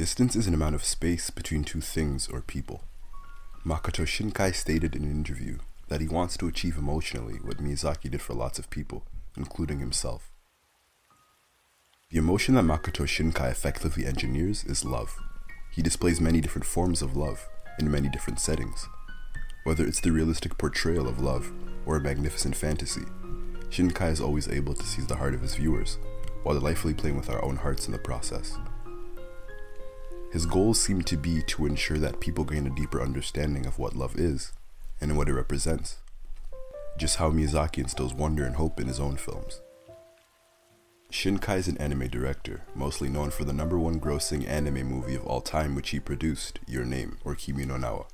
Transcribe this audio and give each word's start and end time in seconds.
Distance 0.00 0.34
is 0.34 0.46
an 0.46 0.54
amount 0.54 0.74
of 0.74 0.82
space 0.82 1.28
between 1.28 1.62
two 1.62 1.82
things 1.82 2.26
or 2.26 2.40
people. 2.40 2.84
Makoto 3.66 4.06
Shinkai 4.06 4.54
stated 4.54 4.96
in 4.96 5.04
an 5.04 5.10
interview 5.10 5.58
that 5.88 6.00
he 6.00 6.08
wants 6.08 6.38
to 6.38 6.48
achieve 6.48 6.78
emotionally 6.78 7.34
what 7.42 7.58
Miyazaki 7.58 8.10
did 8.10 8.22
for 8.22 8.32
lots 8.32 8.58
of 8.58 8.70
people, 8.70 9.04
including 9.36 9.78
himself. 9.78 10.30
The 12.08 12.16
emotion 12.16 12.54
that 12.54 12.64
Makoto 12.64 13.04
Shinkai 13.04 13.50
effectively 13.50 14.06
engineers 14.06 14.64
is 14.64 14.86
love. 14.86 15.14
He 15.70 15.82
displays 15.82 16.18
many 16.18 16.40
different 16.40 16.64
forms 16.64 17.02
of 17.02 17.14
love 17.14 17.46
in 17.78 17.90
many 17.90 18.08
different 18.08 18.40
settings. 18.40 18.88
Whether 19.64 19.84
it's 19.84 20.00
the 20.00 20.12
realistic 20.12 20.56
portrayal 20.56 21.08
of 21.08 21.20
love 21.20 21.52
or 21.84 21.96
a 21.96 22.00
magnificent 22.00 22.56
fantasy, 22.56 23.04
Shinkai 23.68 24.12
is 24.12 24.22
always 24.22 24.48
able 24.48 24.72
to 24.72 24.86
seize 24.86 25.08
the 25.08 25.16
heart 25.16 25.34
of 25.34 25.42
his 25.42 25.56
viewers 25.56 25.98
while 26.42 26.58
delightfully 26.58 26.94
playing 26.94 27.18
with 27.18 27.28
our 27.28 27.44
own 27.44 27.56
hearts 27.56 27.84
in 27.84 27.92
the 27.92 27.98
process. 27.98 28.56
His 30.30 30.46
goals 30.46 30.80
seem 30.80 31.02
to 31.02 31.16
be 31.16 31.42
to 31.42 31.66
ensure 31.66 31.98
that 31.98 32.20
people 32.20 32.44
gain 32.44 32.66
a 32.66 32.74
deeper 32.74 33.02
understanding 33.02 33.66
of 33.66 33.80
what 33.80 33.96
love 33.96 34.16
is 34.16 34.52
and 35.00 35.16
what 35.16 35.28
it 35.28 35.34
represents, 35.34 35.98
just 36.96 37.16
how 37.16 37.30
Miyazaki 37.30 37.78
instills 37.78 38.14
wonder 38.14 38.44
and 38.44 38.54
hope 38.54 38.78
in 38.78 38.86
his 38.86 39.00
own 39.00 39.16
films. 39.16 39.60
Shinkai 41.10 41.58
is 41.58 41.66
an 41.66 41.78
anime 41.78 42.06
director, 42.06 42.62
mostly 42.76 43.08
known 43.08 43.30
for 43.30 43.42
the 43.42 43.52
number 43.52 43.76
one 43.76 43.98
grossing 43.98 44.46
anime 44.46 44.86
movie 44.86 45.16
of 45.16 45.26
all 45.26 45.40
time 45.40 45.74
which 45.74 45.90
he 45.90 45.98
produced, 45.98 46.60
Your 46.68 46.84
Name, 46.84 47.18
or 47.24 47.34
Kimi 47.34 47.64
no 47.64 47.76
Na 47.76 47.92
wa. 47.94 48.04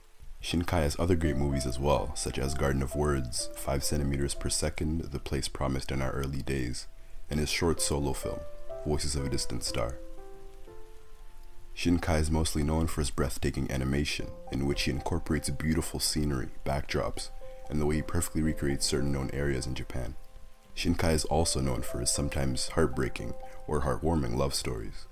Shinkai 0.42 0.82
has 0.82 0.98
other 0.98 1.16
great 1.16 1.36
movies 1.36 1.66
as 1.66 1.78
well, 1.78 2.16
such 2.16 2.38
as 2.38 2.54
Garden 2.54 2.80
of 2.80 2.96
Words, 2.96 3.50
5 3.56 3.84
centimeters 3.84 4.34
per 4.34 4.48
second, 4.48 5.02
The 5.12 5.18
Place 5.18 5.48
Promised 5.48 5.92
in 5.92 6.00
Our 6.00 6.12
Early 6.12 6.40
Days, 6.40 6.86
and 7.28 7.38
his 7.38 7.50
short 7.50 7.82
solo 7.82 8.14
film, 8.14 8.40
Voices 8.86 9.16
of 9.16 9.26
a 9.26 9.28
Distant 9.28 9.62
Star. 9.62 9.98
Shinkai 11.76 12.20
is 12.20 12.30
mostly 12.30 12.62
known 12.62 12.86
for 12.86 13.02
his 13.02 13.10
breathtaking 13.10 13.70
animation, 13.70 14.28
in 14.50 14.64
which 14.64 14.84
he 14.84 14.90
incorporates 14.90 15.50
beautiful 15.50 16.00
scenery, 16.00 16.48
backdrops, 16.64 17.28
and 17.68 17.78
the 17.78 17.84
way 17.84 17.96
he 17.96 18.02
perfectly 18.02 18.40
recreates 18.40 18.86
certain 18.86 19.12
known 19.12 19.28
areas 19.34 19.66
in 19.66 19.74
Japan. 19.74 20.14
Shinkai 20.74 21.12
is 21.12 21.26
also 21.26 21.60
known 21.60 21.82
for 21.82 22.00
his 22.00 22.10
sometimes 22.10 22.68
heartbreaking 22.68 23.34
or 23.66 23.82
heartwarming 23.82 24.36
love 24.36 24.54
stories. 24.54 25.06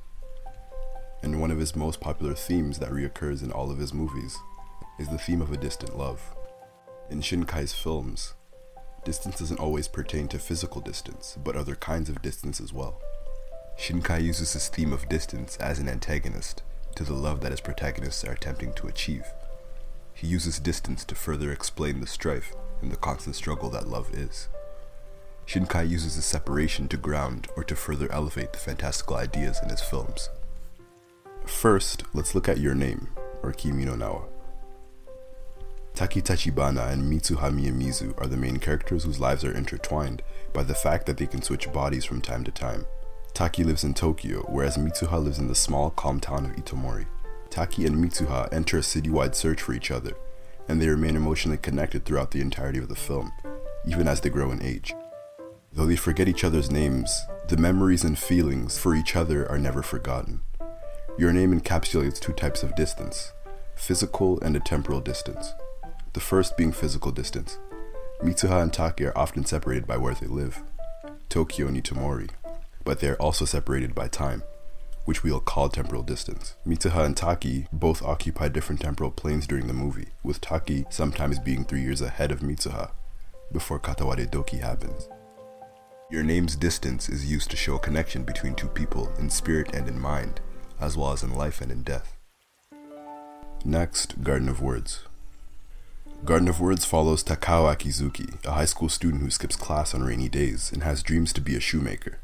And 1.23 1.39
one 1.39 1.51
of 1.51 1.59
his 1.59 1.77
most 1.77 2.01
popular 2.01 2.35
themes 2.35 2.79
that 2.79 2.91
reoccurs 2.91 3.43
in 3.43 3.53
all 3.53 3.71
of 3.71 3.79
his 3.79 3.93
movies 3.93 4.39
is 4.99 5.09
the 5.09 5.19
theme 5.19 5.43
of 5.43 5.53
a 5.53 5.59
distant 5.59 5.99
love. 5.99 6.35
In 7.11 7.21
Shinkai's 7.21 7.75
films, 7.75 8.33
distance 9.05 9.39
doesn't 9.39 9.61
always 9.61 9.87
pertain 9.87 10.29
to 10.29 10.39
physical 10.39 10.81
distance, 10.81 11.37
but 11.45 11.57
other 11.57 11.75
kinds 11.75 12.09
of 12.09 12.23
distance 12.23 12.59
as 12.59 12.73
well. 12.73 13.03
Shinkai 13.79 14.23
uses 14.23 14.53
his 14.53 14.69
theme 14.69 14.93
of 14.93 15.09
distance 15.09 15.57
as 15.59 15.79
an 15.79 15.89
antagonist 15.89 16.63
to 16.95 17.05
the 17.05 17.15
love 17.15 17.41
that 17.41 17.51
his 17.51 17.61
protagonists 17.61 18.25
are 18.25 18.33
attempting 18.33 18.73
to 18.75 18.87
achieve. 18.87 19.27
He 20.15 20.27
uses 20.29 20.61
distance 20.61 21.05
to 21.07 21.15
further 21.15 21.53
explain 21.53 22.01
the 22.01 22.07
strife 22.07 22.55
and 22.81 22.91
the 22.91 22.97
constant 22.97 23.37
struggle 23.37 23.71
that 23.71 23.89
love 23.89 24.15
is. 24.15 24.49
Shinkai 25.47 25.89
uses 25.89 26.17
this 26.17 26.25
separation 26.25 26.89
to 26.89 26.97
ground 26.97 27.49
or 27.57 27.65
to 27.65 27.77
further 27.77 28.11
elevate 28.13 28.53
the 28.53 28.59
fantastical 28.59 29.17
ideas 29.17 29.61
in 29.63 29.69
his 29.69 29.83
films. 29.83 30.31
First, 31.45 32.05
let's 32.15 32.35
look 32.35 32.49
at 32.49 32.61
Your 32.61 32.75
Name, 32.75 33.09
or 33.43 33.53
Kimi 33.53 33.85
no 33.85 33.95
Na 33.95 34.13
wa. 34.13 34.23
Taki 35.95 36.23
Tachibana 36.23 36.91
and 36.91 37.13
Mitsuha 37.13 37.53
Miyamizu 37.53 38.19
are 38.21 38.27
the 38.27 38.37
main 38.37 38.57
characters 38.57 39.05
whose 39.05 39.21
lives 39.21 39.45
are 39.45 39.55
intertwined 39.55 40.23
by 40.53 40.63
the 40.63 40.75
fact 40.75 41.07
that 41.07 41.19
they 41.19 41.27
can 41.27 41.43
switch 41.43 41.73
bodies 41.73 42.05
from 42.05 42.21
time 42.21 42.43
to 42.45 42.51
time. 42.51 42.87
Taki 43.35 43.65
lives 43.65 43.83
in 43.83 43.95
Tokyo, 43.95 44.43
whereas 44.49 44.77
Mitsuha 44.77 45.21
lives 45.21 45.41
in 45.41 45.49
the 45.49 45.57
small, 45.57 45.91
calm 45.91 46.21
town 46.21 46.45
of 46.45 46.53
Itomori. 46.53 47.07
Taki 47.51 47.85
and 47.85 47.97
Mitsuha 47.97 48.49
enter 48.53 48.79
a 48.79 48.81
citywide 48.81 49.35
search 49.35 49.61
for 49.61 49.73
each 49.73 49.91
other, 49.91 50.13
and 50.69 50.81
they 50.81 50.87
remain 50.87 51.17
emotionally 51.17 51.59
connected 51.59 52.05
throughout 52.05 52.31
the 52.31 52.41
entirety 52.41 52.79
of 52.79 52.89
the 52.89 52.95
film, 52.95 53.33
even 53.89 54.07
as 54.07 54.21
they 54.21 54.31
grow 54.31 54.53
in 54.53 54.63
age. 54.63 54.95
Though 55.73 55.85
they 55.85 55.97
forget 55.97 56.29
each 56.29 56.45
other's 56.45 56.71
names, 56.71 57.13
the 57.49 57.57
memories 57.57 58.05
and 58.05 58.17
feelings 58.17 58.79
for 58.79 58.95
each 58.95 59.17
other 59.17 59.51
are 59.51 59.59
never 59.59 59.83
forgotten. 59.83 60.43
Your 61.19 61.33
name 61.33 61.59
encapsulates 61.59 62.21
two 62.21 62.33
types 62.33 62.63
of 62.63 62.77
distance 62.77 63.33
physical 63.75 64.41
and 64.43 64.55
a 64.55 64.61
temporal 64.61 65.01
distance. 65.01 65.53
The 66.13 66.21
first 66.21 66.57
being 66.57 66.71
physical 66.71 67.11
distance. 67.11 67.59
Mitsuha 68.23 68.63
and 68.63 68.73
Taki 68.73 69.07
are 69.07 69.19
often 69.19 69.45
separated 69.45 69.89
by 69.89 69.97
where 69.97 70.15
they 70.15 70.29
live, 70.29 70.63
Tokyo 71.29 71.67
and 71.67 71.77
Itomori, 71.83 72.31
but 72.85 73.01
they 73.01 73.09
are 73.09 73.17
also 73.17 73.45
separated 73.45 73.95
by 73.95 74.09
time, 74.09 74.43
which 75.05 75.23
we'll 75.23 75.41
call 75.41 75.69
temporal 75.69 76.03
distance. 76.03 76.55
Mitsuha 76.67 77.05
and 77.05 77.17
Taki 77.17 77.67
both 77.73 78.03
occupy 78.03 78.49
different 78.49 78.81
temporal 78.81 79.11
planes 79.11 79.47
during 79.47 79.67
the 79.67 79.73
movie, 79.73 80.09
with 80.23 80.41
Taki 80.41 80.85
sometimes 80.91 81.39
being 81.39 81.65
three 81.65 81.83
years 81.83 82.01
ahead 82.01 82.31
of 82.31 82.41
Mitsuha 82.41 82.91
before 83.53 83.79
Kataware 83.79 84.29
Doki 84.29 84.61
happens. 84.61 85.09
Your 86.11 86.23
name's 86.23 86.57
distance 86.57 87.09
is 87.09 87.31
used 87.31 87.51
to 87.51 87.57
show 87.57 87.77
a 87.77 87.81
connection 87.81 88.25
between 88.25 88.55
two 88.55 88.69
people 88.69 89.13
in 89.19 89.31
spirit 89.31 89.75
and 89.75 89.89
in 89.89 89.99
mind, 89.99 90.41
as 90.81 90.97
well 90.97 91.13
as 91.13 91.23
in 91.23 91.35
life 91.35 91.61
and 91.61 91.73
in 91.73 91.83
death. 91.83 92.17
Next, 93.65 94.23
Garden 94.23 94.49
of 94.49 94.61
Words. 94.61 95.05
Garden 96.25 96.49
of 96.49 96.61
Words 96.61 96.85
follows 96.85 97.25
Takao 97.25 97.75
Akizuki, 97.75 98.45
a 98.45 98.53
high 98.53 98.65
school 98.65 98.89
student 98.89 99.23
who 99.23 99.31
skips 99.31 99.57
class 99.57 99.95
on 99.95 100.03
rainy 100.03 100.29
days 100.29 100.73
and 100.73 100.83
has 100.83 101.03
dreams 101.03 101.33
to 101.33 101.41
be 101.41 101.57
a 101.57 101.61
shoemaker. 101.61 102.19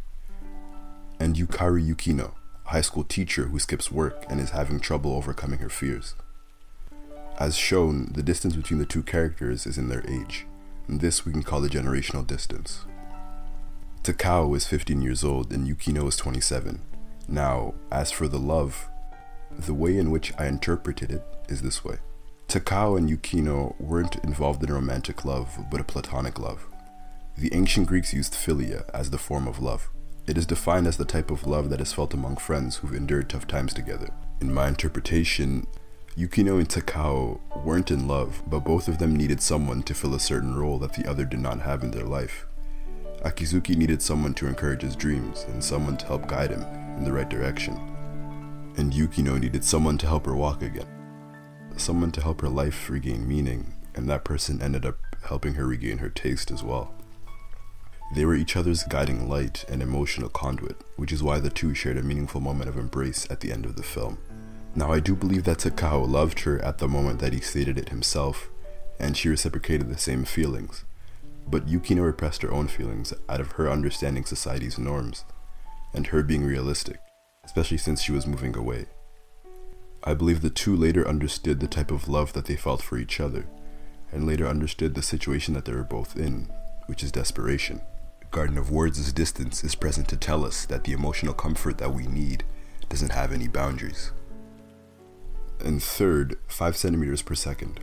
And 1.20 1.36
Yukari 1.36 1.86
Yukino, 1.86 2.32
a 2.64 2.70
high 2.70 2.80
school 2.80 3.04
teacher 3.04 3.44
who 3.44 3.58
skips 3.58 3.92
work 3.92 4.24
and 4.30 4.40
is 4.40 4.50
having 4.50 4.80
trouble 4.80 5.12
overcoming 5.12 5.58
her 5.58 5.68
fears. 5.68 6.14
As 7.38 7.56
shown, 7.56 8.10
the 8.14 8.22
distance 8.22 8.56
between 8.56 8.80
the 8.80 8.86
two 8.86 9.02
characters 9.02 9.66
is 9.66 9.76
in 9.76 9.90
their 9.90 10.02
age, 10.08 10.46
and 10.88 11.00
this 11.00 11.26
we 11.26 11.32
can 11.32 11.42
call 11.42 11.60
the 11.60 11.68
generational 11.68 12.26
distance. 12.26 12.86
Takao 14.02 14.56
is 14.56 14.66
15 14.66 15.02
years 15.02 15.22
old 15.22 15.52
and 15.52 15.68
Yukino 15.68 16.08
is 16.08 16.16
27. 16.16 16.80
Now, 17.28 17.74
as 17.92 18.10
for 18.10 18.26
the 18.26 18.38
love, 18.38 18.88
the 19.50 19.74
way 19.74 19.98
in 19.98 20.10
which 20.10 20.32
I 20.38 20.46
interpreted 20.46 21.10
it 21.10 21.22
is 21.50 21.60
this 21.60 21.84
way. 21.84 21.98
Takao 22.48 22.96
and 22.96 23.10
Yukino 23.10 23.78
weren't 23.78 24.16
involved 24.24 24.64
in 24.64 24.72
romantic 24.72 25.26
love, 25.26 25.66
but 25.70 25.80
a 25.80 25.84
platonic 25.84 26.38
love. 26.38 26.66
The 27.36 27.54
ancient 27.54 27.88
Greeks 27.88 28.14
used 28.14 28.32
philia 28.32 28.88
as 28.94 29.10
the 29.10 29.18
form 29.18 29.46
of 29.46 29.60
love. 29.60 29.90
It 30.26 30.38
is 30.38 30.46
defined 30.46 30.86
as 30.86 30.96
the 30.96 31.04
type 31.04 31.30
of 31.30 31.46
love 31.46 31.70
that 31.70 31.80
is 31.80 31.92
felt 31.92 32.14
among 32.14 32.36
friends 32.36 32.76
who've 32.76 32.94
endured 32.94 33.28
tough 33.28 33.46
times 33.46 33.74
together. 33.74 34.08
In 34.40 34.54
my 34.54 34.68
interpretation, 34.68 35.66
Yukino 36.16 36.58
and 36.58 36.68
Takao 36.68 37.40
weren't 37.64 37.90
in 37.90 38.06
love, 38.06 38.42
but 38.46 38.60
both 38.60 38.88
of 38.88 38.98
them 38.98 39.16
needed 39.16 39.40
someone 39.40 39.82
to 39.84 39.94
fill 39.94 40.14
a 40.14 40.20
certain 40.20 40.56
role 40.56 40.78
that 40.78 40.92
the 40.92 41.08
other 41.08 41.24
did 41.24 41.40
not 41.40 41.60
have 41.60 41.82
in 41.82 41.90
their 41.90 42.04
life. 42.04 42.46
Akizuki 43.24 43.76
needed 43.76 44.00
someone 44.00 44.34
to 44.34 44.46
encourage 44.46 44.82
his 44.82 44.96
dreams 44.96 45.44
and 45.48 45.62
someone 45.62 45.96
to 45.96 46.06
help 46.06 46.26
guide 46.26 46.50
him 46.50 46.62
in 46.96 47.04
the 47.04 47.12
right 47.12 47.28
direction. 47.28 47.74
And 48.76 48.92
Yukino 48.92 49.38
needed 49.38 49.64
someone 49.64 49.98
to 49.98 50.06
help 50.06 50.26
her 50.26 50.34
walk 50.34 50.62
again. 50.62 50.86
Someone 51.76 52.12
to 52.12 52.22
help 52.22 52.40
her 52.40 52.48
life 52.48 52.88
regain 52.88 53.26
meaning, 53.26 53.74
and 53.94 54.08
that 54.08 54.24
person 54.24 54.60
ended 54.62 54.86
up 54.86 54.98
helping 55.22 55.54
her 55.54 55.66
regain 55.66 55.98
her 55.98 56.10
taste 56.10 56.50
as 56.50 56.62
well. 56.62 56.94
They 58.12 58.24
were 58.24 58.34
each 58.34 58.56
other's 58.56 58.82
guiding 58.82 59.28
light 59.28 59.64
and 59.68 59.80
emotional 59.80 60.28
conduit, 60.28 60.76
which 60.96 61.12
is 61.12 61.22
why 61.22 61.38
the 61.38 61.48
two 61.48 61.74
shared 61.74 61.96
a 61.96 62.02
meaningful 62.02 62.40
moment 62.40 62.68
of 62.68 62.76
embrace 62.76 63.26
at 63.30 63.40
the 63.40 63.52
end 63.52 63.64
of 63.64 63.76
the 63.76 63.84
film. 63.84 64.18
Now, 64.74 64.92
I 64.92 64.98
do 64.98 65.14
believe 65.14 65.44
that 65.44 65.58
Takao 65.58 66.08
loved 66.08 66.40
her 66.40 66.60
at 66.60 66.78
the 66.78 66.88
moment 66.88 67.20
that 67.20 67.32
he 67.32 67.40
stated 67.40 67.78
it 67.78 67.90
himself, 67.90 68.48
and 68.98 69.16
she 69.16 69.28
reciprocated 69.28 69.88
the 69.88 69.98
same 69.98 70.24
feelings. 70.24 70.84
But 71.46 71.66
Yukino 71.66 72.04
repressed 72.04 72.42
her 72.42 72.52
own 72.52 72.66
feelings 72.68 73.12
out 73.28 73.40
of 73.40 73.52
her 73.52 73.70
understanding 73.70 74.24
society's 74.24 74.78
norms, 74.78 75.24
and 75.94 76.08
her 76.08 76.22
being 76.22 76.44
realistic, 76.44 76.98
especially 77.44 77.78
since 77.78 78.02
she 78.02 78.12
was 78.12 78.26
moving 78.26 78.56
away. 78.56 78.86
I 80.02 80.14
believe 80.14 80.40
the 80.40 80.50
two 80.50 80.74
later 80.74 81.06
understood 81.06 81.60
the 81.60 81.68
type 81.68 81.90
of 81.90 82.08
love 82.08 82.32
that 82.32 82.46
they 82.46 82.56
felt 82.56 82.82
for 82.82 82.98
each 82.98 83.20
other, 83.20 83.46
and 84.12 84.26
later 84.26 84.46
understood 84.46 84.94
the 84.94 85.02
situation 85.02 85.54
that 85.54 85.64
they 85.64 85.72
were 85.72 85.84
both 85.84 86.16
in, 86.16 86.48
which 86.86 87.02
is 87.04 87.12
desperation. 87.12 87.80
Garden 88.30 88.58
of 88.58 88.70
Words' 88.70 89.12
distance 89.12 89.64
is 89.64 89.74
present 89.74 90.06
to 90.06 90.16
tell 90.16 90.44
us 90.44 90.64
that 90.66 90.84
the 90.84 90.92
emotional 90.92 91.34
comfort 91.34 91.78
that 91.78 91.92
we 91.92 92.06
need 92.06 92.44
doesn't 92.88 93.10
have 93.10 93.32
any 93.32 93.48
boundaries. 93.48 94.12
And 95.58 95.82
third, 95.82 96.38
5 96.46 96.76
centimeters 96.76 97.22
per 97.22 97.34
second. 97.34 97.80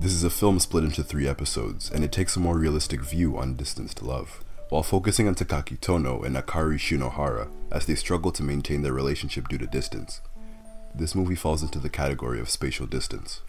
This 0.00 0.12
is 0.12 0.24
a 0.24 0.30
film 0.30 0.58
split 0.58 0.84
into 0.84 1.04
three 1.04 1.28
episodes, 1.28 1.90
and 1.90 2.02
it 2.02 2.12
takes 2.12 2.34
a 2.34 2.40
more 2.40 2.56
realistic 2.56 3.02
view 3.02 3.36
on 3.36 3.56
distance 3.56 3.92
to 3.94 4.06
love, 4.06 4.42
while 4.70 4.82
focusing 4.82 5.28
on 5.28 5.34
Takaki 5.34 5.78
Tono 5.78 6.22
and 6.22 6.34
Akari 6.34 6.78
Shinohara 6.78 7.50
as 7.70 7.84
they 7.84 7.94
struggle 7.94 8.32
to 8.32 8.42
maintain 8.42 8.80
their 8.80 8.94
relationship 8.94 9.48
due 9.48 9.58
to 9.58 9.66
distance. 9.66 10.22
This 10.94 11.14
movie 11.14 11.34
falls 11.34 11.62
into 11.62 11.78
the 11.78 11.90
category 11.90 12.40
of 12.40 12.48
spatial 12.48 12.86
distance. 12.86 13.42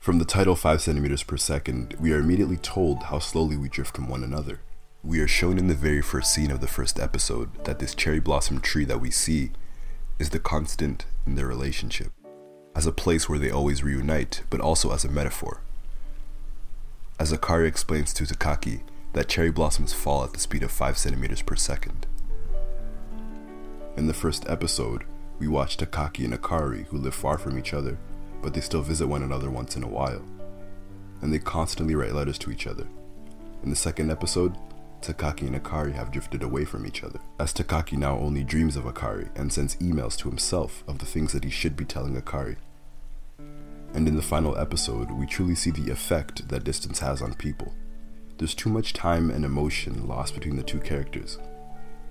From 0.00 0.18
the 0.18 0.24
title 0.24 0.56
5 0.56 0.80
centimeters 0.80 1.22
per 1.22 1.36
second, 1.36 1.94
we 2.00 2.10
are 2.14 2.20
immediately 2.20 2.56
told 2.56 3.02
how 3.04 3.18
slowly 3.18 3.58
we 3.58 3.68
drift 3.68 3.94
from 3.96 4.08
one 4.08 4.24
another. 4.24 4.60
We 5.04 5.18
are 5.18 5.26
shown 5.26 5.58
in 5.58 5.66
the 5.66 5.74
very 5.74 6.00
first 6.00 6.32
scene 6.32 6.52
of 6.52 6.60
the 6.60 6.68
first 6.68 7.00
episode 7.00 7.64
that 7.64 7.80
this 7.80 7.92
cherry 7.92 8.20
blossom 8.20 8.60
tree 8.60 8.84
that 8.84 9.00
we 9.00 9.10
see 9.10 9.50
is 10.20 10.30
the 10.30 10.38
constant 10.38 11.06
in 11.26 11.34
their 11.34 11.48
relationship, 11.48 12.12
as 12.76 12.86
a 12.86 12.92
place 12.92 13.28
where 13.28 13.38
they 13.40 13.50
always 13.50 13.82
reunite, 13.82 14.42
but 14.48 14.60
also 14.60 14.92
as 14.92 15.04
a 15.04 15.10
metaphor. 15.10 15.60
As 17.18 17.32
Akari 17.32 17.66
explains 17.66 18.12
to 18.14 18.22
Takaki 18.22 18.82
that 19.12 19.28
cherry 19.28 19.50
blossoms 19.50 19.92
fall 19.92 20.22
at 20.22 20.34
the 20.34 20.38
speed 20.38 20.62
of 20.62 20.70
5 20.70 20.96
centimeters 20.96 21.42
per 21.42 21.56
second. 21.56 22.06
In 23.96 24.06
the 24.06 24.14
first 24.14 24.48
episode, 24.48 25.02
we 25.40 25.48
watch 25.48 25.76
Takaki 25.76 26.24
and 26.24 26.32
Akari 26.32 26.86
who 26.86 26.98
live 26.98 27.14
far 27.14 27.38
from 27.38 27.58
each 27.58 27.74
other, 27.74 27.98
but 28.40 28.54
they 28.54 28.60
still 28.60 28.82
visit 28.82 29.08
one 29.08 29.24
another 29.24 29.50
once 29.50 29.74
in 29.74 29.82
a 29.82 29.88
while. 29.88 30.22
And 31.22 31.32
they 31.32 31.40
constantly 31.40 31.96
write 31.96 32.14
letters 32.14 32.38
to 32.38 32.52
each 32.52 32.68
other. 32.68 32.86
In 33.64 33.70
the 33.70 33.76
second 33.76 34.08
episode, 34.08 34.56
Takaki 35.02 35.46
and 35.48 35.60
Akari 35.60 35.92
have 35.92 36.10
drifted 36.10 36.42
away 36.42 36.64
from 36.64 36.86
each 36.86 37.02
other, 37.02 37.20
as 37.38 37.52
Takaki 37.52 37.98
now 37.98 38.18
only 38.18 38.44
dreams 38.44 38.76
of 38.76 38.84
Akari 38.84 39.28
and 39.34 39.52
sends 39.52 39.76
emails 39.76 40.16
to 40.18 40.28
himself 40.28 40.84
of 40.86 40.98
the 40.98 41.06
things 41.06 41.32
that 41.32 41.44
he 41.44 41.50
should 41.50 41.76
be 41.76 41.84
telling 41.84 42.20
Akari. 42.20 42.56
And 43.94 44.08
in 44.08 44.16
the 44.16 44.22
final 44.22 44.56
episode, 44.56 45.10
we 45.10 45.26
truly 45.26 45.54
see 45.54 45.70
the 45.70 45.90
effect 45.90 46.48
that 46.48 46.64
distance 46.64 47.00
has 47.00 47.20
on 47.20 47.34
people. 47.34 47.74
There's 48.38 48.54
too 48.54 48.70
much 48.70 48.92
time 48.92 49.30
and 49.30 49.44
emotion 49.44 50.06
lost 50.08 50.34
between 50.34 50.56
the 50.56 50.62
two 50.62 50.80
characters. 50.80 51.38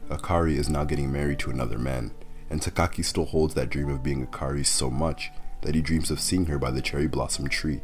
Akari 0.10 0.58
is 0.58 0.70
now 0.70 0.84
getting 0.84 1.12
married 1.12 1.40
to 1.40 1.50
another 1.50 1.80
man, 1.80 2.12
and 2.50 2.62
Takaki 2.62 3.04
still 3.04 3.26
holds 3.26 3.54
that 3.56 3.70
dream 3.70 3.90
of 3.90 4.04
being 4.04 4.28
Akari 4.28 4.66
so 4.66 4.90
much 4.90 5.32
that 5.62 5.74
he 5.76 5.82
dreams 5.82 6.12
of 6.12 6.20
seeing 6.20 6.46
her 6.48 6.60
by 6.60 6.72
the 6.72 6.82
cherry 6.82 7.08
blossom 7.08 7.48
tree. 7.48 7.82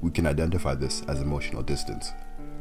We 0.00 0.10
can 0.10 0.26
identify 0.26 0.74
this 0.74 1.02
as 1.08 1.20
emotional 1.20 1.62
distance, 1.62 2.12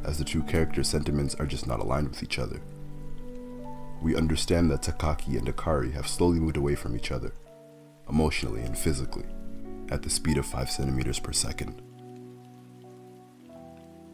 as 0.03 0.17
the 0.17 0.23
two 0.23 0.43
characters' 0.43 0.87
sentiments 0.87 1.35
are 1.35 1.45
just 1.45 1.67
not 1.67 1.79
aligned 1.79 2.09
with 2.09 2.23
each 2.23 2.39
other. 2.39 2.61
We 4.01 4.15
understand 4.15 4.69
that 4.71 4.83
Takaki 4.83 5.37
and 5.37 5.47
Akari 5.47 5.93
have 5.93 6.07
slowly 6.07 6.39
moved 6.39 6.57
away 6.57 6.75
from 6.75 6.95
each 6.95 7.11
other, 7.11 7.33
emotionally 8.07 8.61
and 8.61 8.77
physically, 8.77 9.25
at 9.89 10.01
the 10.03 10.09
speed 10.09 10.37
of 10.37 10.45
5 10.45 10.69
centimeters 10.69 11.19
per 11.19 11.33
second. 11.33 11.81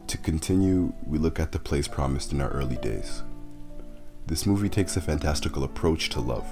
To 0.07 0.17
continue, 0.17 0.93
we 1.05 1.17
look 1.17 1.39
at 1.39 1.51
the 1.51 1.59
place 1.59 1.87
promised 1.87 2.31
in 2.31 2.41
our 2.41 2.49
early 2.49 2.77
days. 2.77 3.23
This 4.25 4.45
movie 4.45 4.69
takes 4.69 4.95
a 4.95 5.01
fantastical 5.01 5.63
approach 5.63 6.09
to 6.09 6.21
love. 6.21 6.45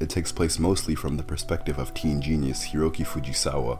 It 0.00 0.10
takes 0.10 0.32
place 0.32 0.58
mostly 0.58 0.94
from 0.94 1.16
the 1.16 1.22
perspective 1.22 1.78
of 1.78 1.94
teen 1.94 2.20
genius 2.20 2.66
Hiroki 2.66 3.06
Fujisawa, 3.06 3.78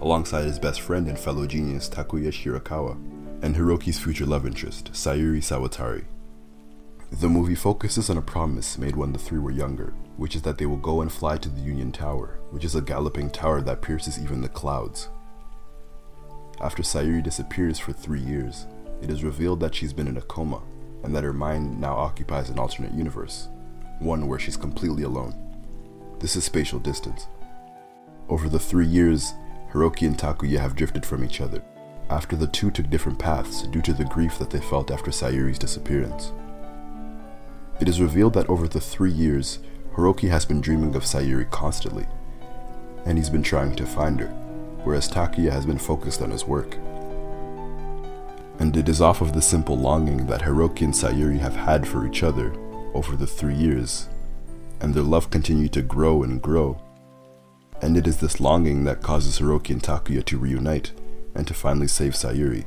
alongside 0.00 0.44
his 0.44 0.58
best 0.58 0.80
friend 0.80 1.08
and 1.08 1.18
fellow 1.18 1.46
genius 1.46 1.88
Takuya 1.88 2.30
Shirakawa 2.30 2.96
and 3.42 3.56
Hiroki's 3.56 3.98
future 3.98 4.26
love 4.26 4.46
interest, 4.46 4.92
Sayuri 4.92 5.38
Sawatari. 5.38 6.04
The 7.12 7.28
movie 7.28 7.54
focuses 7.54 8.08
on 8.08 8.18
a 8.18 8.22
promise 8.22 8.78
made 8.78 8.94
when 8.94 9.12
the 9.12 9.18
three 9.18 9.38
were 9.38 9.50
younger, 9.50 9.92
which 10.16 10.36
is 10.36 10.42
that 10.42 10.58
they 10.58 10.66
will 10.66 10.76
go 10.76 11.00
and 11.00 11.10
fly 11.10 11.38
to 11.38 11.48
the 11.48 11.60
Union 11.60 11.90
Tower, 11.90 12.38
which 12.50 12.64
is 12.64 12.74
a 12.74 12.82
galloping 12.82 13.30
tower 13.30 13.60
that 13.62 13.82
pierces 13.82 14.18
even 14.18 14.40
the 14.42 14.48
clouds. 14.48 15.08
After 16.60 16.82
Sayuri 16.82 17.22
disappears 17.22 17.78
for 17.78 17.92
three 17.92 18.20
years, 18.20 18.66
it 19.02 19.10
is 19.10 19.24
revealed 19.24 19.60
that 19.60 19.74
she's 19.74 19.92
been 19.92 20.06
in 20.08 20.18
a 20.18 20.22
coma, 20.22 20.62
and 21.02 21.16
that 21.16 21.24
her 21.24 21.32
mind 21.32 21.80
now 21.80 21.96
occupies 21.96 22.50
an 22.50 22.58
alternate 22.58 22.92
universe, 22.92 23.48
one 23.98 24.28
where 24.28 24.38
she's 24.38 24.56
completely 24.56 25.02
alone. 25.04 25.34
This 26.20 26.36
is 26.36 26.44
spatial 26.44 26.78
distance. 26.78 27.26
Over 28.28 28.48
the 28.48 28.58
three 28.58 28.86
years, 28.86 29.32
Hiroki 29.72 30.06
and 30.06 30.18
Takuya 30.18 30.60
have 30.60 30.76
drifted 30.76 31.06
from 31.06 31.24
each 31.24 31.40
other, 31.40 31.62
after 32.10 32.34
the 32.34 32.46
two 32.48 32.70
took 32.70 32.90
different 32.90 33.18
paths 33.18 33.62
due 33.68 33.80
to 33.82 33.92
the 33.92 34.04
grief 34.04 34.38
that 34.38 34.50
they 34.50 34.60
felt 34.60 34.90
after 34.90 35.10
Sayuri's 35.10 35.58
disappearance. 35.58 36.32
It 37.80 37.88
is 37.88 38.00
revealed 38.00 38.34
that 38.34 38.50
over 38.50 38.68
the 38.68 38.80
three 38.80 39.12
years, 39.12 39.60
Hiroki 39.94 40.28
has 40.28 40.44
been 40.44 40.60
dreaming 40.60 40.94
of 40.96 41.04
Sayuri 41.04 41.48
constantly, 41.50 42.06
and 43.06 43.16
he's 43.16 43.30
been 43.30 43.42
trying 43.42 43.74
to 43.76 43.86
find 43.86 44.20
her, 44.20 44.28
whereas 44.84 45.08
Takuya 45.08 45.50
has 45.50 45.64
been 45.64 45.78
focused 45.78 46.20
on 46.20 46.30
his 46.30 46.44
work. 46.44 46.76
And 48.58 48.76
it 48.76 48.88
is 48.88 49.00
off 49.00 49.22
of 49.22 49.32
the 49.32 49.40
simple 49.40 49.78
longing 49.78 50.26
that 50.26 50.42
Hiroki 50.42 50.82
and 50.82 50.92
Sayuri 50.92 51.38
have 51.38 51.56
had 51.56 51.88
for 51.88 52.06
each 52.06 52.22
other 52.22 52.52
over 52.92 53.16
the 53.16 53.26
three 53.26 53.54
years, 53.54 54.08
and 54.80 54.92
their 54.92 55.02
love 55.02 55.30
continued 55.30 55.72
to 55.74 55.82
grow 55.82 56.22
and 56.22 56.42
grow. 56.42 56.78
And 57.80 57.96
it 57.96 58.06
is 58.06 58.18
this 58.18 58.40
longing 58.40 58.84
that 58.84 59.00
causes 59.00 59.38
Hiroki 59.38 59.70
and 59.70 59.82
Takuya 59.82 60.24
to 60.26 60.38
reunite 60.38 60.92
and 61.34 61.46
to 61.46 61.54
finally 61.54 61.88
save 61.88 62.12
Sayuri, 62.12 62.66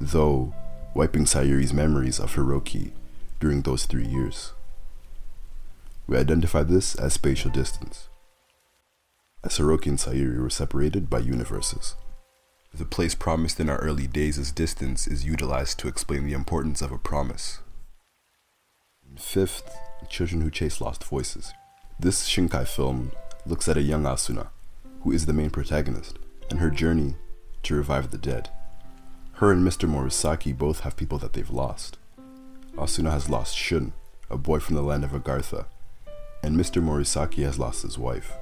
though 0.00 0.54
wiping 0.94 1.24
Sayuri's 1.24 1.72
memories 1.72 2.18
of 2.18 2.34
Hiroki 2.34 2.92
during 3.40 3.62
those 3.62 3.86
three 3.86 4.06
years. 4.06 4.52
We 6.06 6.16
identify 6.16 6.62
this 6.62 6.94
as 6.94 7.12
spatial 7.12 7.50
distance, 7.50 8.08
as 9.44 9.58
Hiroki 9.58 9.86
and 9.86 9.98
Sayuri 9.98 10.40
were 10.40 10.50
separated 10.50 11.10
by 11.10 11.18
universes. 11.18 11.94
The 12.72 12.84
place 12.84 13.14
promised 13.14 13.60
in 13.60 13.70
our 13.70 13.78
early 13.78 14.06
days 14.06 14.38
as 14.38 14.52
distance 14.52 15.06
is 15.06 15.24
utilized 15.24 15.78
to 15.80 15.88
explain 15.88 16.26
the 16.26 16.34
importance 16.34 16.82
of 16.82 16.92
a 16.92 16.98
promise. 16.98 17.60
Fifth, 19.16 19.76
Children 20.08 20.42
Who 20.42 20.50
Chase 20.50 20.80
Lost 20.80 21.02
Voices. 21.04 21.52
This 21.98 22.28
Shinkai 22.28 22.66
film 22.68 23.12
looks 23.46 23.68
at 23.68 23.76
a 23.76 23.82
young 23.82 24.04
Asuna, 24.04 24.48
who 25.02 25.12
is 25.12 25.26
the 25.26 25.32
main 25.32 25.50
protagonist, 25.50 26.18
and 26.50 26.60
her 26.60 26.70
journey 26.70 27.14
to 27.62 27.74
revive 27.74 28.10
the 28.10 28.18
dead. 28.18 28.50
Her 29.34 29.52
and 29.52 29.66
Mr. 29.66 29.88
Morisaki 29.88 30.56
both 30.56 30.80
have 30.80 30.96
people 30.96 31.18
that 31.18 31.32
they've 31.32 31.50
lost. 31.50 31.96
Asuna 32.76 33.10
has 33.12 33.28
lost 33.28 33.56
Shun, 33.56 33.92
a 34.30 34.36
boy 34.36 34.58
from 34.58 34.74
the 34.76 34.82
land 34.82 35.04
of 35.04 35.10
Agartha, 35.10 35.66
and 36.42 36.56
Mr. 36.56 36.82
Morisaki 36.82 37.44
has 37.44 37.58
lost 37.58 37.82
his 37.82 37.98
wife. 37.98 38.32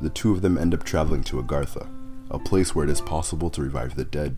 The 0.00 0.10
two 0.10 0.32
of 0.32 0.42
them 0.42 0.58
end 0.58 0.74
up 0.74 0.84
traveling 0.84 1.22
to 1.24 1.42
Agartha, 1.42 1.88
a 2.30 2.38
place 2.38 2.74
where 2.74 2.84
it 2.84 2.90
is 2.90 3.00
possible 3.00 3.50
to 3.50 3.62
revive 3.62 3.94
the 3.94 4.04
dead, 4.04 4.36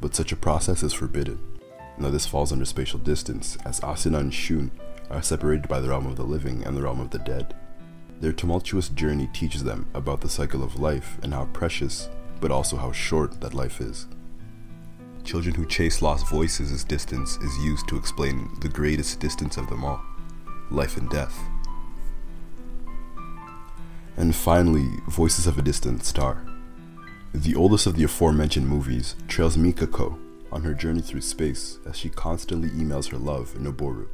but 0.00 0.14
such 0.14 0.32
a 0.32 0.36
process 0.36 0.82
is 0.82 0.92
forbidden. 0.92 1.38
Now 1.98 2.10
this 2.10 2.26
falls 2.26 2.52
under 2.52 2.64
spatial 2.64 2.98
distance, 2.98 3.56
as 3.64 3.80
Asuna 3.80 4.18
and 4.18 4.34
Shun 4.34 4.70
are 5.10 5.22
separated 5.22 5.68
by 5.68 5.80
the 5.80 5.88
realm 5.88 6.06
of 6.06 6.16
the 6.16 6.24
living 6.24 6.64
and 6.64 6.76
the 6.76 6.82
realm 6.82 7.00
of 7.00 7.10
the 7.10 7.18
dead. 7.18 7.54
Their 8.24 8.32
tumultuous 8.32 8.88
journey 8.88 9.28
teaches 9.34 9.64
them 9.64 9.84
about 9.92 10.22
the 10.22 10.30
cycle 10.30 10.64
of 10.64 10.80
life 10.80 11.18
and 11.22 11.34
how 11.34 11.44
precious, 11.52 12.08
but 12.40 12.50
also 12.50 12.74
how 12.78 12.90
short, 12.90 13.38
that 13.42 13.52
life 13.52 13.82
is. 13.82 14.06
Children 15.24 15.54
who 15.54 15.66
chase 15.66 16.00
lost 16.00 16.30
voices 16.30 16.72
as 16.72 16.84
distance 16.84 17.36
is 17.42 17.58
used 17.58 17.86
to 17.88 17.98
explain 17.98 18.48
the 18.62 18.68
greatest 18.70 19.20
distance 19.20 19.58
of 19.58 19.68
them 19.68 19.84
all 19.84 20.00
life 20.70 20.96
and 20.96 21.10
death. 21.10 21.38
And 24.16 24.34
finally, 24.34 24.88
Voices 25.06 25.46
of 25.46 25.58
a 25.58 25.62
Distant 25.62 26.02
Star. 26.02 26.46
The 27.34 27.54
oldest 27.54 27.86
of 27.86 27.94
the 27.94 28.04
aforementioned 28.04 28.66
movies 28.66 29.16
trails 29.28 29.58
Mikako 29.58 30.18
on 30.50 30.62
her 30.62 30.72
journey 30.72 31.02
through 31.02 31.20
space 31.20 31.78
as 31.86 31.98
she 31.98 32.08
constantly 32.08 32.70
emails 32.70 33.10
her 33.10 33.18
love, 33.18 33.52
Noboru. 33.58 34.06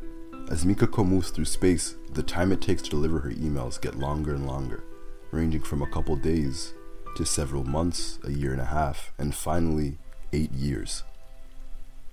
As 0.51 0.65
Mikako 0.65 1.07
moves 1.07 1.31
through 1.31 1.45
space, 1.45 1.95
the 2.13 2.23
time 2.23 2.51
it 2.51 2.61
takes 2.61 2.83
to 2.83 2.91
deliver 2.91 3.21
her 3.21 3.31
emails 3.31 3.81
get 3.81 3.99
longer 3.99 4.35
and 4.35 4.47
longer, 4.47 4.83
ranging 5.31 5.63
from 5.63 5.83
a 5.83 5.91
couple 5.91 6.17
days 6.17 6.75
to 7.17 7.25
several 7.25 7.65
months, 7.65 8.19
a 8.25 8.33
year 8.33 8.53
and 8.53 8.61
a 8.61 8.67
half, 8.67 9.13
and 9.19 9.35
finally, 9.35 9.99
eight 10.33 10.53
years. 10.53 11.03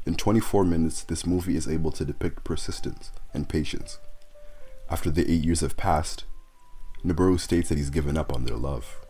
In 0.06 0.16
24 0.16 0.64
minutes, 0.64 1.04
this 1.04 1.26
movie 1.26 1.56
is 1.56 1.68
able 1.68 1.92
to 1.92 2.06
depict 2.06 2.44
persistence 2.44 3.12
and 3.34 3.50
patience. 3.50 4.00
After 4.90 5.10
the 5.10 5.30
eight 5.30 5.44
years 5.44 5.62
have 5.62 5.78
passed, 5.78 6.24
Noboru 7.04 7.40
states 7.40 7.70
that 7.70 7.78
he's 7.78 7.90
given 7.90 8.18
up 8.18 8.34
on 8.34 8.46
their 8.46 8.56
love. 8.56 9.06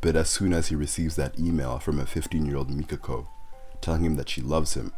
But 0.00 0.16
as 0.16 0.30
soon 0.30 0.52
as 0.52 0.68
he 0.68 0.76
receives 0.76 1.16
that 1.16 1.38
email 1.38 1.78
from 1.78 1.98
a 1.98 2.06
15 2.06 2.46
year 2.46 2.56
old 2.56 2.70
Mikako 2.70 3.26
telling 3.80 4.04
him 4.04 4.16
that 4.16 4.28
she 4.28 4.40
loves 4.40 4.74
him, 4.74 4.92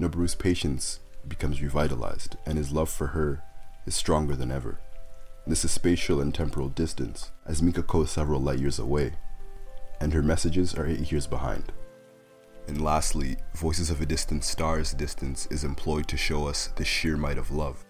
Noboru's 0.00 0.34
patience 0.34 1.00
becomes 1.26 1.62
revitalized, 1.62 2.36
and 2.46 2.56
his 2.58 2.70
love 2.70 2.88
for 2.88 3.08
her 3.08 3.42
is 3.86 3.94
stronger 3.94 4.36
than 4.36 4.50
ever. 4.50 4.78
This 5.46 5.64
is 5.64 5.70
spatial 5.70 6.20
and 6.20 6.34
temporal 6.34 6.68
distance, 6.68 7.30
as 7.46 7.62
Mikako 7.62 8.04
is 8.04 8.10
several 8.10 8.40
light 8.40 8.58
years 8.58 8.78
away, 8.78 9.12
and 10.00 10.12
her 10.12 10.22
messages 10.22 10.74
are 10.74 10.86
eight 10.86 11.10
years 11.12 11.26
behind. 11.26 11.72
And 12.66 12.82
lastly, 12.82 13.36
Voices 13.54 13.90
of 13.90 14.00
a 14.00 14.06
Distant 14.06 14.42
Star's 14.42 14.92
distance 14.92 15.46
is 15.50 15.62
employed 15.62 16.08
to 16.08 16.16
show 16.16 16.48
us 16.48 16.68
the 16.74 16.84
sheer 16.84 17.16
might 17.16 17.38
of 17.38 17.52
love. 17.52 17.84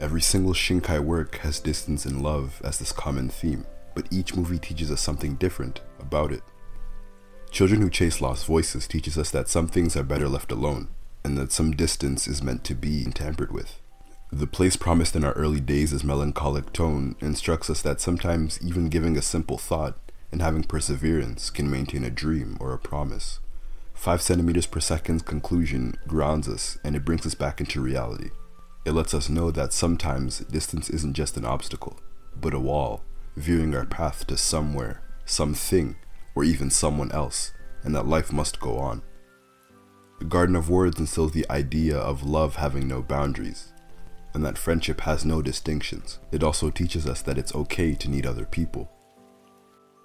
Every 0.00 0.20
single 0.20 0.54
Shinkai 0.54 0.98
work 0.98 1.36
has 1.38 1.60
distance 1.60 2.04
and 2.04 2.22
love 2.22 2.60
as 2.64 2.78
this 2.78 2.90
common 2.90 3.28
theme, 3.28 3.64
but 3.94 4.08
each 4.10 4.34
movie 4.34 4.58
teaches 4.58 4.90
us 4.90 5.00
something 5.00 5.36
different 5.36 5.82
about 6.00 6.32
it. 6.32 6.42
Children 7.52 7.82
Who 7.82 7.90
Chase 7.90 8.20
Lost 8.20 8.46
Voices 8.46 8.88
teaches 8.88 9.16
us 9.16 9.30
that 9.30 9.48
some 9.48 9.68
things 9.68 9.96
are 9.96 10.02
better 10.02 10.28
left 10.28 10.50
alone, 10.50 10.88
and 11.22 11.38
that 11.38 11.52
some 11.52 11.70
distance 11.70 12.26
is 12.26 12.42
meant 12.42 12.64
to 12.64 12.74
be 12.74 13.04
tampered 13.04 13.52
with. 13.52 13.81
The 14.34 14.46
place 14.46 14.76
promised 14.76 15.14
in 15.14 15.24
our 15.24 15.34
early 15.34 15.60
days' 15.60 16.02
melancholic 16.02 16.72
tone 16.72 17.16
instructs 17.20 17.68
us 17.68 17.82
that 17.82 18.00
sometimes 18.00 18.58
even 18.62 18.88
giving 18.88 19.18
a 19.18 19.22
simple 19.22 19.58
thought 19.58 19.98
and 20.32 20.40
having 20.40 20.64
perseverance 20.64 21.50
can 21.50 21.70
maintain 21.70 22.02
a 22.02 22.08
dream 22.08 22.56
or 22.58 22.72
a 22.72 22.78
promise. 22.78 23.40
5 23.92 24.22
centimeters 24.22 24.64
per 24.64 24.80
second's 24.80 25.20
conclusion 25.20 25.98
grounds 26.08 26.48
us 26.48 26.78
and 26.82 26.96
it 26.96 27.04
brings 27.04 27.26
us 27.26 27.34
back 27.34 27.60
into 27.60 27.82
reality. 27.82 28.30
It 28.86 28.92
lets 28.92 29.12
us 29.12 29.28
know 29.28 29.50
that 29.50 29.74
sometimes 29.74 30.38
distance 30.38 30.88
isn't 30.88 31.12
just 31.12 31.36
an 31.36 31.44
obstacle, 31.44 32.00
but 32.34 32.54
a 32.54 32.58
wall, 32.58 33.04
viewing 33.36 33.76
our 33.76 33.84
path 33.84 34.26
to 34.28 34.38
somewhere, 34.38 35.02
something, 35.26 35.96
or 36.34 36.42
even 36.42 36.70
someone 36.70 37.12
else, 37.12 37.52
and 37.84 37.94
that 37.94 38.08
life 38.08 38.32
must 38.32 38.60
go 38.60 38.78
on. 38.78 39.02
The 40.20 40.24
Garden 40.24 40.56
of 40.56 40.70
Words 40.70 40.98
instills 40.98 41.32
the 41.32 41.48
idea 41.50 41.98
of 41.98 42.24
love 42.24 42.56
having 42.56 42.88
no 42.88 43.02
boundaries, 43.02 43.74
and 44.34 44.44
that 44.44 44.58
friendship 44.58 45.02
has 45.02 45.24
no 45.24 45.42
distinctions. 45.42 46.18
It 46.30 46.42
also 46.42 46.70
teaches 46.70 47.06
us 47.06 47.22
that 47.22 47.38
it's 47.38 47.54
okay 47.54 47.94
to 47.94 48.10
need 48.10 48.26
other 48.26 48.44
people. 48.44 48.90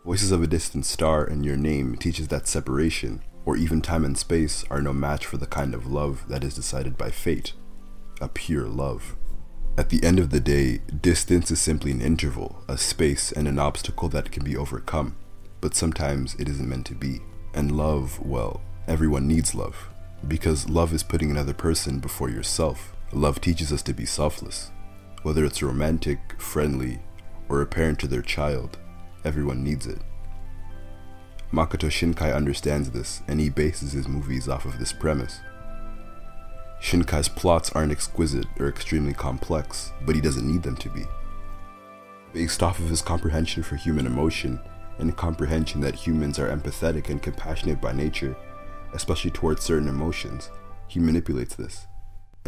Voices 0.06 0.32
of 0.32 0.42
a 0.42 0.48
Distant 0.48 0.86
Star 0.86 1.26
and 1.26 1.46
Your 1.46 1.58
Name 1.58 1.96
teaches 1.96 2.30
that 2.30 2.48
separation, 2.48 3.22
or 3.46 3.58
even 3.58 3.82
time 3.82 4.06
and 4.06 4.18
space, 4.18 4.64
are 4.70 4.82
no 4.82 4.94
match 4.94 5.26
for 5.26 5.38
the 5.38 5.46
kind 5.46 5.74
of 5.74 5.92
love 5.92 6.28
that 6.30 6.44
is 6.44 6.56
decided 6.56 6.98
by 6.98 7.10
fate, 7.10 7.54
a 8.22 8.28
pure 8.28 8.68
love. 8.68 9.16
At 9.78 9.90
the 9.90 10.04
end 10.04 10.18
of 10.20 10.32
the 10.32 10.40
day, 10.40 10.80
distance 11.02 11.52
is 11.52 11.62
simply 11.62 11.92
an 11.92 12.02
interval, 12.02 12.64
a 12.68 12.78
space, 12.78 13.32
and 13.32 13.48
an 13.48 13.60
obstacle 13.60 14.10
that 14.10 14.32
can 14.32 14.44
be 14.44 14.58
overcome, 14.58 15.16
but 15.62 15.76
sometimes 15.76 16.36
it 16.36 16.50
isn't 16.50 16.68
meant 16.68 16.88
to 16.88 16.96
be. 16.96 17.20
And 17.54 17.78
love, 17.78 18.20
well, 18.20 18.62
everyone 18.88 19.28
needs 19.28 19.54
love, 19.54 19.90
because 20.28 20.68
love 20.70 20.94
is 20.94 21.04
putting 21.04 21.30
another 21.30 21.54
person 21.54 22.00
before 22.00 22.30
yourself. 22.30 22.96
Love 23.14 23.40
teaches 23.40 23.72
us 23.72 23.82
to 23.82 23.94
be 23.94 24.06
selfless. 24.06 24.72
Whether 25.24 25.46
it's 25.46 25.64
romantic, 25.64 26.20
friendly, 26.40 27.00
or 27.48 27.62
a 27.62 27.66
parent 27.66 28.00
to 28.00 28.08
their 28.08 28.22
child, 28.22 28.78
everyone 29.24 29.64
needs 29.64 29.88
it. 29.88 30.00
Makoto 31.52 31.90
Shinkai 31.90 32.36
understands 32.36 32.92
this, 32.92 33.22
and 33.28 33.40
he 33.40 33.50
bases 33.50 33.94
his 33.94 34.10
movies 34.10 34.50
off 34.50 34.66
of 34.66 34.78
this 34.78 34.92
premise. 34.92 35.40
Shinkai's 36.82 37.30
plots 37.30 37.72
aren't 37.72 37.94
exquisite 37.94 38.46
or 38.60 38.68
extremely 38.68 39.14
complex, 39.14 39.94
but 40.06 40.14
he 40.14 40.22
doesn't 40.22 40.46
need 40.46 40.62
them 40.62 40.76
to 40.76 40.90
be. 40.90 41.06
Based 42.34 42.62
off 42.62 42.80
of 42.80 42.90
his 42.90 43.02
comprehension 43.02 43.64
for 43.64 43.78
human 43.78 44.06
emotion, 44.06 44.60
and 45.00 45.16
comprehension 45.16 45.80
that 45.82 45.96
humans 45.96 46.40
are 46.40 46.56
empathetic 46.56 47.10
and 47.10 47.22
compassionate 47.22 47.80
by 47.80 47.94
nature, 47.94 48.36
especially 48.94 49.32
towards 49.32 49.64
certain 49.64 49.88
emotions, 49.88 50.52
he 50.88 51.00
manipulates 51.00 51.56
this 51.56 51.88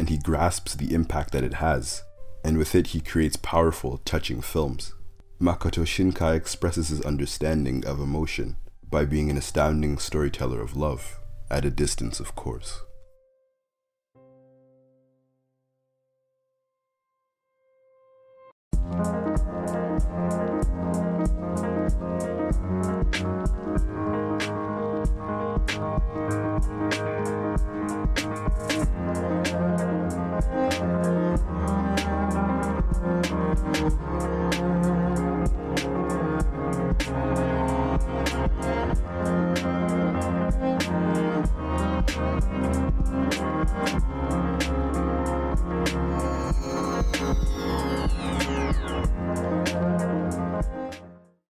and 0.00 0.08
he 0.08 0.16
grasps 0.16 0.74
the 0.74 0.94
impact 0.94 1.30
that 1.30 1.44
it 1.44 1.52
has, 1.52 2.02
and 2.42 2.56
with 2.56 2.74
it 2.74 2.88
he 2.88 3.00
creates 3.02 3.36
powerful, 3.36 3.98
touching 4.06 4.40
films. 4.40 4.94
Makoto 5.38 5.84
Shinkai 5.84 6.34
expresses 6.34 6.88
his 6.88 7.02
understanding 7.02 7.84
of 7.84 8.00
emotion 8.00 8.56
by 8.88 9.04
being 9.04 9.28
an 9.30 9.36
astounding 9.36 9.98
storyteller 9.98 10.62
of 10.62 10.74
love, 10.74 11.20
at 11.50 11.66
a 11.66 11.70
distance, 11.70 12.18
of 12.18 12.34
course. 12.34 12.80